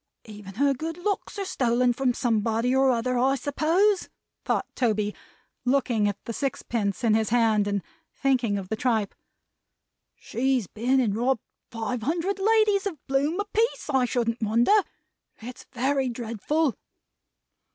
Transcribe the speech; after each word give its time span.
"Even 0.25 0.55
her 0.55 0.73
good 0.73 0.97
looks 0.97 1.37
are 1.37 1.45
stolen 1.45 1.93
from 1.93 2.11
somebody 2.15 2.75
or 2.75 2.89
other 2.89 3.19
I 3.19 3.35
suppose," 3.35 4.09
thought 4.43 4.65
Toby, 4.73 5.13
looking 5.63 6.07
at 6.07 6.17
the 6.25 6.33
sixpence 6.33 7.03
in 7.03 7.13
his 7.13 7.29
hand, 7.29 7.67
and 7.67 7.83
thinking 8.11 8.57
of 8.57 8.69
the 8.69 8.75
tripe. 8.75 9.13
"She's 10.15 10.65
been 10.65 10.99
and 10.99 11.15
robbed 11.15 11.43
five 11.69 12.01
hundred 12.01 12.39
ladies 12.39 12.87
of 12.87 12.95
a 12.95 12.99
bloom 13.07 13.39
a 13.39 13.45
piece, 13.45 13.91
I 13.91 14.05
shouldn't 14.05 14.41
wonder. 14.41 14.73
It's 15.39 15.67
very 15.71 16.09
dreadful!" 16.09 16.73